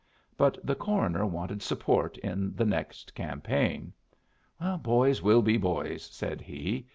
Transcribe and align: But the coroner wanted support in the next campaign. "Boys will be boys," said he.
But 0.35 0.57
the 0.65 0.73
coroner 0.73 1.27
wanted 1.27 1.61
support 1.61 2.17
in 2.17 2.55
the 2.55 2.65
next 2.65 3.13
campaign. 3.13 3.93
"Boys 4.79 5.21
will 5.21 5.43
be 5.43 5.57
boys," 5.57 6.03
said 6.11 6.41
he. 6.41 6.87